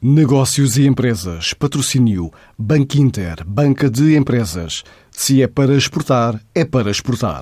[0.00, 1.52] Negócios e empresas.
[1.54, 2.30] Patrocínio.
[2.56, 3.42] Banco Inter.
[3.44, 4.84] Banca de empresas.
[5.10, 7.40] Se é para exportar, é para exportar.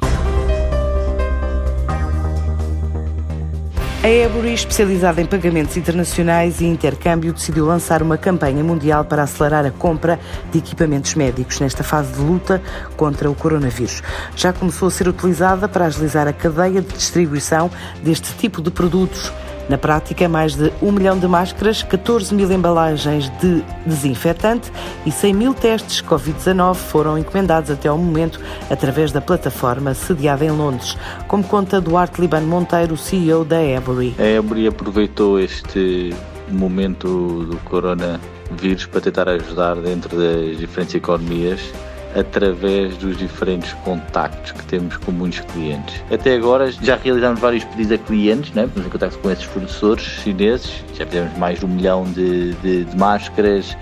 [4.03, 9.67] A Ebury, especializada em pagamentos internacionais e intercâmbio, decidiu lançar uma campanha mundial para acelerar
[9.67, 10.19] a compra
[10.51, 12.63] de equipamentos médicos nesta fase de luta
[12.97, 14.03] contra o coronavírus.
[14.35, 17.71] Já começou a ser utilizada para agilizar a cadeia de distribuição
[18.03, 19.31] deste tipo de produtos
[19.69, 24.71] na prática, mais de 1 milhão de máscaras, 14 mil embalagens de desinfetante
[25.05, 28.41] e 100 mil testes Covid-19 foram encomendados até ao momento
[28.71, 34.15] através da plataforma sediada em Londres, como conta Duarte Libano Monteiro, CEO da Ebury.
[34.19, 36.15] A Ebury aproveitou este
[36.49, 41.61] momento do coronavírus para tentar ajudar dentro das diferentes economias
[42.19, 46.03] através dos diferentes contactos que temos com muitos clientes.
[46.11, 48.65] Até agora já realizamos vários pedidos a clientes, né?
[48.65, 52.85] estamos em contato com esses fornecedores chineses, já fizemos mais de um milhão de, de,
[52.85, 53.77] de máscaras,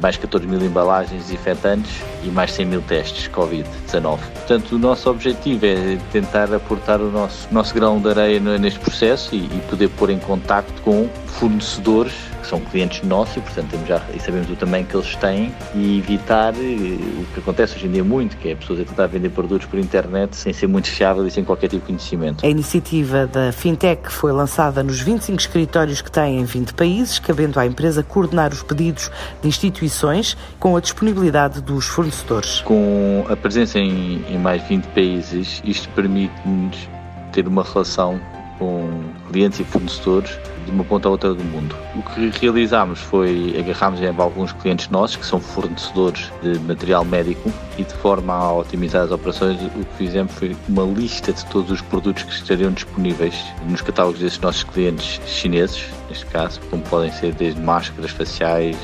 [0.00, 1.90] mais 14 mil embalagens desinfetantes
[2.24, 4.18] e mais 100 mil testes Covid-19.
[4.18, 9.34] Portanto, o nosso objetivo é tentar aportar o nosso, nosso grão de areia neste processo
[9.34, 13.88] e, e poder pôr em contacto com fornecedores que são clientes nossos e, portanto, temos
[13.88, 17.86] já, e sabemos o tamanho que eles têm e evitar eh, o que acontece hoje
[17.86, 20.88] em dia muito, que é pessoas a tentar vender produtos por internet sem ser muito
[20.88, 22.44] fiável e sem qualquer tipo de conhecimento.
[22.44, 27.58] A iniciativa da Fintech foi lançada nos 25 escritórios que tem em 20 países, cabendo
[27.60, 32.60] à empresa coordenar os pedidos de instituições com a disponibilidade dos fornecedores.
[32.60, 36.88] Com a presença em, em mais 20 países, isto permite-nos
[37.32, 38.20] ter uma relação
[38.58, 38.88] com
[39.30, 41.74] clientes e fornecedores de uma ponta a outra do mundo.
[41.94, 47.52] O que realizámos foi agarrarmos em alguns clientes nossos que são fornecedores de material médico
[47.78, 51.70] e de forma a otimizar as operações o que fizemos foi uma lista de todos
[51.70, 53.34] os produtos que estariam disponíveis
[53.68, 58.76] nos catálogos desses nossos clientes chineses, neste caso, como podem ser desde máscaras faciais,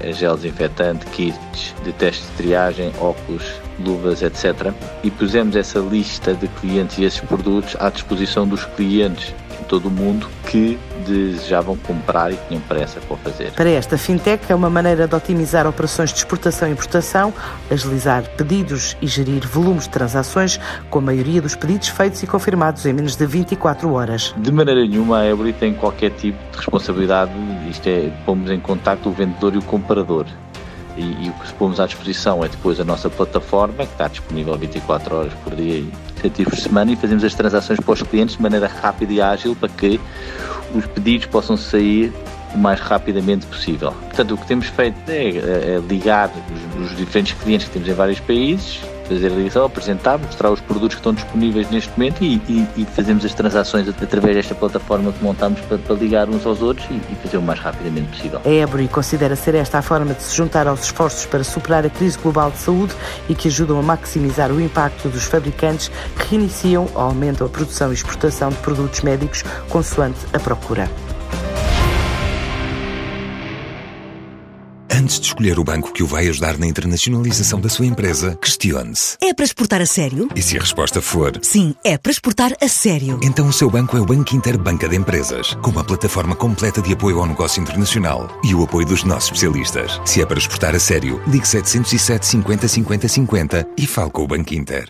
[0.00, 3.44] eh, gel desinfetante, kits de teste de triagem, óculos,
[3.78, 4.72] luvas, etc.
[5.02, 9.34] E pusemos essa lista de clientes e esses produtos à disposição dos clientes
[9.64, 13.52] todo o mundo que desejavam comprar e tinham pressa para fazer.
[13.52, 17.32] Para esta fintech é uma maneira de otimizar operações de exportação e importação,
[17.70, 20.58] agilizar pedidos e gerir volumes de transações,
[20.90, 24.34] com a maioria dos pedidos feitos e confirmados em menos de 24 horas.
[24.36, 27.32] De maneira nenhuma a Ebury tem qualquer tipo de responsabilidade,
[27.70, 30.26] isto é, pomos em contato o vendedor e o comprador.
[30.96, 34.56] E, e, o que pomos à disposição é depois a nossa plataforma, que está disponível
[34.56, 35.84] 24 horas por dia
[36.20, 39.20] 7 dias por semana, e fazemos as transações para os clientes de maneira rápida e
[39.20, 40.00] ágil para que
[40.74, 42.12] os pedidos possam sair
[42.54, 43.92] o mais rapidamente possível.
[43.92, 45.30] Portanto, o que temos feito é, é,
[45.76, 46.30] é ligar
[46.76, 50.60] os, os diferentes clientes que temos em vários países, fazer a ligação, apresentar, mostrar os
[50.60, 55.12] produtos que estão disponíveis neste momento e, e, e fazemos as transações através desta plataforma
[55.12, 58.40] que montamos para, para ligar uns aos outros e, e, fazer o mais rapidamente possível.
[58.44, 61.90] A Ebury considera ser esta a forma de se juntar aos esforços para superar a
[61.90, 62.94] crise global de saúde
[63.28, 67.90] e que ajudam a maximizar o impacto dos fabricantes que reiniciam ou aumentam a produção
[67.90, 71.05] e exportação de produtos médicos consoante a procura.
[75.06, 79.16] Antes de escolher o banco que o vai ajudar na internacionalização da sua empresa, questione-se.
[79.22, 80.28] É para exportar a sério?
[80.34, 83.20] E se a resposta for sim, é para exportar a sério.
[83.22, 86.82] Então o seu banco é o Banco Inter Banca de Empresas, com uma plataforma completa
[86.82, 90.00] de apoio ao negócio internacional e o apoio dos nossos especialistas.
[90.04, 94.26] Se é para exportar a sério, ligue 707 50 50 50 e fale com o
[94.26, 94.84] Banco Inter.